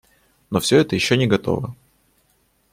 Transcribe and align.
Но 0.49 0.59
все 0.59 0.77
это 0.77 0.95
еще 0.95 1.15
не 1.15 1.27
готово. 1.27 1.75